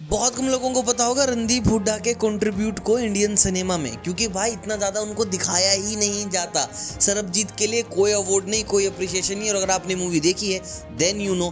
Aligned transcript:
बहुत 0.00 0.36
कम 0.36 0.46
लोगों 0.48 0.70
को 0.72 0.82
पता 0.82 1.04
होगा 1.04 1.24
रणदीप 1.24 1.66
हुड्डा 1.68 1.96
के 1.98 2.12
कंट्रीब्यूट 2.14 2.78
को 2.78 2.98
इंडियन 2.98 3.34
सिनेमा 3.36 3.76
में, 3.76 3.96
क्योंकि 3.96 4.28
भाई 4.28 4.52
इतना 4.52 4.76
ज़्यादा 4.76 5.00
उनको 5.00 5.24
दिखाया 5.24 5.72
ही 5.72 5.96
नहीं 5.96 6.28
जाता। 6.30 6.64
सरबजीत 6.74 7.50
के 7.58 7.66
लिए 7.66 7.82
कोई 7.90 8.12
अवार्ड 8.12 8.48
नहीं, 8.48 8.62
कोई 8.64 8.86
अप्रिशिएशन 8.86 9.38
नहीं, 9.38 9.50
और 9.50 9.56
अगर 9.56 9.70
आपने 9.70 9.94
मूवी 9.94 10.20
देखी 10.20 10.52
है 10.52 10.60
देन 10.98 11.20
यू 11.20 11.34
नो 11.34 11.50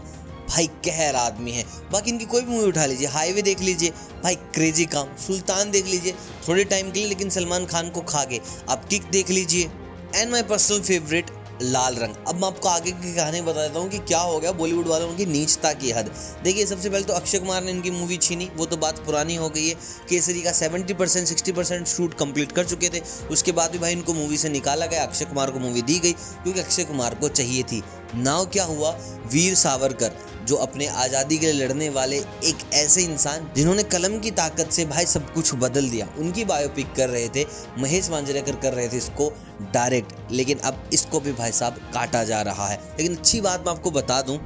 भाई 0.48 0.66
कहर 0.86 1.16
आदमी 1.16 1.50
है। 1.50 1.64
बाकी 1.92 2.10
इनकी 2.10 2.24
कोई 2.26 2.42
भी 2.42 2.52
मूवी 2.52 2.68
उठा 2.68 2.86
लीजिए 2.86 3.08
हाईवे 3.08 3.42
देख 3.42 3.60
लीजिए, 3.60 3.90
भाई 4.22 4.34
क्रेजी 4.54 4.84
काम। 4.86 5.16
सुल्तान 5.26 5.70
देख 5.70 5.86
लीजिए, 5.86 6.14
थोड़े 6.48 6.64
टाइम 6.64 6.90
के 6.90 6.98
लिए, 6.98 7.08
लेकिन 7.08 7.30
सलमान 7.30 7.66
खान 7.66 7.90
को 7.90 8.00
खा 8.02 8.24
गए 8.24 8.40
आप 8.70 8.84
किक 8.84 9.10
देख 9.10 9.30
लीजिए 9.30 9.70
and 10.14 10.30
my 10.30 10.42
personal 10.44 10.80
favourite 10.80 11.30
Laal 11.62 11.94
Rang. 11.94 12.14
अब 12.28 12.34
मैं 12.34 12.46
आपको 12.46 12.68
आगे 12.68 12.90
की 12.90 13.14
कहानी 13.14 13.40
बता 13.40 13.66
देता 13.66 13.80
हूँ 13.80 13.88
कि 13.88 13.98
क्या 13.98 14.18
हो 14.20 14.38
गया 14.40 14.52
बॉलीवुड 14.52 14.86
वालों 14.86 15.12
की 15.14 15.26
नीचता 15.26 15.72
की 15.72 15.90
हद। 15.90 16.10
देखिए, 16.44 16.66
सबसे 16.66 16.90
पहले 16.90 17.04
तो 17.04 17.12
अक्षय 17.12 17.38
कुमार 17.38 17.62
ने 17.62 17.70
इनकी 17.70 17.90
मूवी 17.90 18.16
छीनी। 18.16 18.48
वो 18.56 18.66
तो 18.66 18.76
बात 18.76 18.98
पुरानी 18.98 19.34
हो 19.34 19.48
गई 19.48 19.68
है। 19.68 19.74
केसरी 20.08 20.42
का 20.42 20.52
seventy 20.52 20.94
percent 20.94 21.26
sixty 21.26 21.52
percent 21.52 21.86
shoot 21.86 22.14
complete 22.14 22.52
कर 22.52 22.64
चुके 22.64 22.88
थे। 22.88 23.02
उसके 23.30 23.52
बाद 23.52 23.70
भी 23.70 23.78
भाई 23.78 23.92
इनको 23.92 24.14
मूवी 24.14 24.36
से 24.36 24.48
निकाला 24.48 24.86
गया। 24.86 25.02
अक्षय 25.02 25.24
कुमार 25.24 25.50
को 25.50 25.58
मूवी 25.58 25.82
दी 25.82 25.98
गई, 25.98 26.12
क्योंकि 26.12 26.60
अक्षय 26.60 26.84
कुमार 26.84 27.14
को 27.14 27.28
चाहिए 27.28 27.62
थी। 27.62 27.82
नाव 28.14 28.46
क्या 28.46 28.64
हुआ? 28.64 28.90
वीर 29.32 29.54
सावरकर। 29.54 30.12
जो 30.48 30.56
अपने 30.56 30.86
आज़ादी 30.86 31.38
के 31.38 31.46
लिए 31.46 31.64
लड़ने 31.64 31.88
वाले 31.90 32.16
एक 32.16 32.58
ऐसे 32.74 33.02
इंसान 33.02 33.50
जिन्होंने 33.56 33.82
कलम 33.84 34.18
की 34.18 34.30
ताकत 34.32 34.70
से 34.72 34.84
भाई 34.86 35.06
सब 35.06 35.32
कुछ 35.34 35.54
बदल 35.56 35.88
दिया। 35.90 36.08
उनकी 36.18 36.44
बायोपिक 36.44 36.92
कर 36.94 37.08
रहे 37.08 37.28
थे, 37.28 37.44
महेश 37.78 38.10
मांजरेकर 38.10 38.56
कर 38.56 38.72
रहे 38.72 38.88
थे 38.88 38.96
इसको 38.96 39.32
डायरेक्ट 39.72 40.32
लेकिन 40.32 40.58
अब 40.60 40.88
इसको 40.92 41.20
भी 41.20 41.32
भाई 41.32 41.52
साहब 41.52 41.80
काटा 41.94 42.22
जा 42.24 42.40
रहा 42.42 42.66
है। 42.66 42.80
लेकिन 42.98 43.16
अच्छी 43.16 43.40
बात 43.40 43.66
मैं 43.66 43.72
आपको 43.72 43.90
बता 43.90 44.20
दूँ 44.22 44.38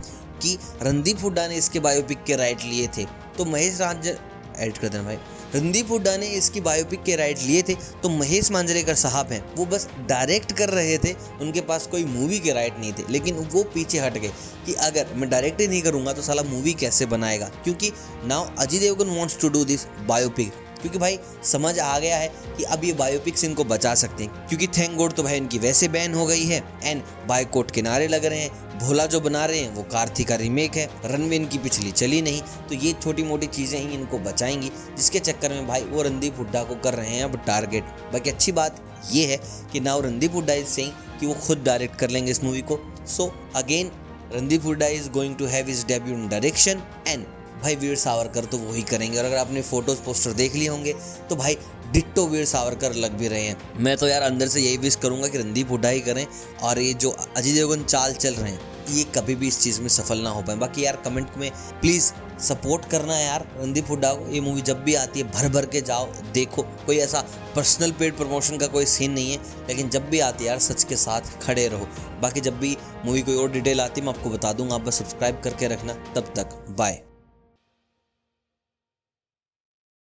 कि 0.43 0.59
रणदीप 0.83 1.23
हुड्डा 1.23 1.47
ने 1.49 1.57
इसके 1.57 1.81
बायोपिक 1.81 2.25
के 2.25 2.37
राइट 2.37 2.65
लिए 2.65 2.89
थे। 2.97 3.05
तो 3.39 3.45
महेश 3.45 3.81
राज 3.81 4.09
एड 4.09 4.79
कर 4.79 4.89
देना 4.89 5.03
भाई। 5.03 5.19
रणदीप 5.55 5.91
हुड्डा 5.91 6.17
ने 6.17 6.27
इसकी 6.29 6.61
बायोपिक 6.61 7.03
के 7.03 7.17
राइट 7.17 7.39
लिए 7.39 7.63
थे 7.63 7.75
तो 8.03 8.09
महेश 8.09 8.51
मांजरेकर 8.51 8.95
साहब 8.95 9.33
हैं। 9.33 9.43
वो 9.57 9.67
बस 9.67 9.89
डायरेक्ट 10.09 10.53
कर 10.53 10.71
रहे 10.71 10.97
थे, 10.99 11.13
उनके 11.41 11.61
पास 11.61 11.87
कोई 11.87 12.05
मूवी 12.05 12.39
के 12.39 12.53
राइट 12.53 12.79
नहीं 12.79 12.93
थे, 12.93 13.05
लेकिन 13.11 13.37
वो 13.53 13.63
पीछे 13.75 13.99
हट 13.99 14.19
गए 14.19 14.33
कि 14.67 14.75
अगर 14.81 15.15
मैं 15.15 15.31
डायरेक्ट 15.31 15.61
ही 15.61 15.69
नहीं 15.69 15.83
करूँगा 15.83 16.13
तो 16.13 16.23
साला 16.23 16.43
मूवी 16.43 16.73
कैसे 16.75 17.07
बनाएगा? 17.07 17.51
क्योंकि 17.65 17.93
now 18.25 18.49
Ajay 18.59 18.79
Devgn 18.79 19.11
wants 19.11 19.41
to 19.41 19.49
do 19.49 19.65
this 19.65 19.87
biopic 20.07 20.53
क्योंकि 20.83 20.99
भाई, 20.99 21.19
समझ 21.45 21.79
आ 21.79 21.99
गया 21.99 22.17
है 22.17 22.29
कि 22.57 22.63
अब 22.63 22.85
ये 22.85 22.93
बायोपिक्स 22.93 23.45
इनको 23.45 23.65
बचा 23.65 23.95
सकते 23.95 24.25
हैं। 24.25 24.47
क्योंकि 24.49 24.67
थैंक 24.67 24.97
गॉड 24.97 25.13
तो 25.13 25.23
भाई 25.23 25.37
इनकी 25.37 25.59
वैसे 25.59 25.89
बैन 25.89 26.15
हो 26.15 26.27
गई 26.27 26.45
है। 26.45 26.63
एंड 26.83 27.03
बायकोट 27.29 27.71
किनारे 27.71 28.09
लग 28.09 28.25
रहे 28.25 28.41
हैं। 28.41 28.79
भोला 28.79 29.07
जो 29.07 29.21
बना 29.21 29.45
रहे 29.45 29.59
हैं, 29.59 29.75
वो 29.75 29.83
कार्थी 29.83 30.25
का 30.25 30.35
रीमेक 30.35 30.77
है। 30.77 30.89
रनवे 31.05 31.37
इनकी 31.37 31.59
पिछली 31.59 31.91
चली 31.93 32.23
नहीं। 32.23 32.43
तो 32.69 32.75
ये 32.75 32.93
छोटी 32.93 33.23
मोटी 33.23 33.47
चीज़ें 33.47 33.79
ही 33.81 33.95
इनको 33.95 34.19
बचाएँगी, 34.19 34.71
जिसके 34.97 35.19
चक्कर 35.19 35.51
में 35.51 35.67
भाई 35.67 35.83
वो 35.83 36.03
रणदीप 36.03 36.39
हुड्डा 36.39 36.63
को 36.63 36.75
कर 36.75 36.95
रहे 36.95 37.11
हैं 37.11 37.25
अब 37.25 37.37
टारगेट 37.47 37.85
बाकी 38.13 38.31
अच्छी 38.31 38.53
बात 38.53 38.81
ये 39.13 39.27
है 39.27 39.41
कि 39.73 39.81
now 39.81 40.01
Randeep 40.01 40.35
Hooda 40.35 40.55
is 40.55 40.67
saying 40.67 40.93
कि 41.21 41.27
वो 41.27 41.35
खुद 41.35 41.63
डायरेक्ट 41.65 41.97
कर 41.97 42.11
लेंगे 42.11 42.31
इस 42.31 42.43
मूवी 42.45 42.61
को। 42.63 42.79
So 43.07 43.33
again 43.57 43.91
Randeep 44.35 44.65
Hooda 44.65 44.87
is 44.87 45.09
going 45.11 45.37
to 45.37 45.47
have 45.47 45.69
his 45.69 45.87
debut 45.87 46.15
in 46.15 46.29
direction 46.29 46.83
and 47.09 47.25
भाई 47.63 47.75
वीर 47.77 47.97
सावरकर 47.97 48.45
तो 48.45 48.59
वही 48.59 48.83
करेंगे। 48.85 49.19
और 49.19 49.25
अगर 49.25 49.37
आपने 49.37 49.63
फ़ोटोज़, 49.63 49.99
पोस्टर 49.99 50.33
देख 50.33 50.55
लिए 50.55 50.69
होंगे 50.69 50.95
तो 51.31 51.37
भाई 51.37 51.57
डिट्टो 51.93 52.27
वीर 52.27 52.45
सावरकर 52.45 52.93
लग 52.95 53.13
भी 53.13 53.29
रहे 53.29 53.43
हैं। 53.43 53.57
मैं 53.79 53.97
तो 53.97 54.09
यार 54.09 54.23
अंदर 54.23 54.49
से 54.49 54.61
यही 54.61 54.77
विश 54.77 54.97
करूँगा 54.97 55.29
कि 55.29 55.39
रणदीप 55.39 55.71
हुड्डा 55.71 55.89
ही 55.89 56.01
करें, 56.01 56.27
और 56.63 56.79
ये 56.79 56.93
जो 56.95 57.11
अजय 57.11 57.53
देवगन 57.53 57.85
चाल 57.85 58.15
चल 58.15 58.35
रहे 58.35 58.51
हैं, 58.51 58.61
ये 58.91 59.05
कभी 59.17 59.35
भी 59.35 59.49
इस 59.49 59.61
चीज़ 59.61 59.81
में 59.81 59.89
सफल 59.89 60.19
ना 60.19 60.31
हो 60.31 60.43
पाए। 60.43 60.57
बाकी 60.57 60.85
यार 60.85 60.97
कमेंट 60.97 61.37
में 61.37 61.51
प्लीज़ 61.81 62.13
सपोर्ट 62.43 62.89
करना 62.91 63.19
यार, 63.19 63.47
रणदीप 63.57 63.91
हुड्डा 63.91 64.13
को 64.15 64.31
ये 64.31 64.41
मूवी 64.41 64.63
जब 64.63 64.83
भी 64.85 64.95
आती 64.95 65.21
है, 65.21 65.31
भर 65.33 65.49
भर 65.49 65.67
के 65.67 65.81
जाओ, 65.81 66.07
देखो। 66.35 66.63
कोई 66.87 66.99
ऐसा 66.99 67.25
पर्सनल 67.57 67.93
पेड 67.93 68.17
प्रमोशन 68.17 68.59
का 68.59 68.67
कोई 68.67 68.87
सीन 68.87 69.13
नहीं 69.13 69.33
है, 69.33 69.39
लेकिन 69.69 69.89
जब 69.89 70.09
भी 70.11 70.21
आती 70.21 70.45
है 70.45 70.51
यार, 70.51 70.59
सच 70.61 70.85
के 70.85 70.97
साथ 70.97 71.39
खड़े 71.43 71.69
रहो। 71.69 71.89
बाकी 72.23 72.41
जब 72.41 72.59
भी 72.59 72.77
मूवी 73.05 73.23
कोई 73.23 73.37
और 73.37 73.51
डिटेल 73.51 73.81
आती 73.81 74.01
है, 74.01 74.07
मैं 74.07 74.15
आपको 74.15 74.31
बता 74.31 74.53
दूँगा। 74.53 74.75
आप 74.75 74.81
बस 74.81 74.99
सब्सक्राइब 74.99 75.41
करके 75.45 75.69
रखना। 75.69 75.93
तब 76.15 76.33
तक 76.37 76.65
बाय 76.71 77.03